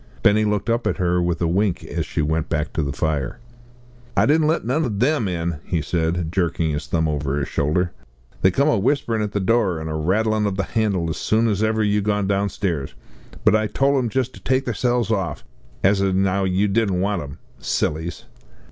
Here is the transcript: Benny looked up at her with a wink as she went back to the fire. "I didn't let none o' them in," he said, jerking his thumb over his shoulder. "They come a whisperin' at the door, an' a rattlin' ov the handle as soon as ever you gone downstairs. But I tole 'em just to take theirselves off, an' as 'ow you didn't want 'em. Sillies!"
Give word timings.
Benny 0.23 0.45
looked 0.45 0.67
up 0.67 0.87
at 0.87 0.97
her 0.97 1.21
with 1.21 1.39
a 1.43 1.47
wink 1.47 1.83
as 1.83 2.07
she 2.07 2.23
went 2.23 2.49
back 2.49 2.73
to 2.73 2.81
the 2.81 2.91
fire. 2.91 3.37
"I 4.17 4.25
didn't 4.25 4.47
let 4.47 4.65
none 4.65 4.83
o' 4.83 4.89
them 4.89 5.27
in," 5.27 5.59
he 5.63 5.79
said, 5.83 6.31
jerking 6.31 6.71
his 6.71 6.87
thumb 6.87 7.07
over 7.07 7.37
his 7.37 7.47
shoulder. 7.49 7.91
"They 8.41 8.49
come 8.49 8.67
a 8.67 8.79
whisperin' 8.79 9.21
at 9.21 9.33
the 9.33 9.39
door, 9.39 9.79
an' 9.79 9.89
a 9.89 9.95
rattlin' 9.95 10.47
ov 10.47 10.55
the 10.57 10.63
handle 10.63 11.07
as 11.11 11.17
soon 11.17 11.47
as 11.47 11.61
ever 11.61 11.83
you 11.83 12.01
gone 12.01 12.25
downstairs. 12.25 12.95
But 13.45 13.55
I 13.55 13.67
tole 13.67 13.95
'em 13.99 14.09
just 14.09 14.33
to 14.33 14.39
take 14.39 14.65
theirselves 14.65 15.11
off, 15.11 15.43
an' 15.83 15.91
as 15.91 16.01
'ow 16.01 16.45
you 16.45 16.67
didn't 16.67 16.99
want 16.99 17.21
'em. 17.21 17.37
Sillies!" 17.59 18.25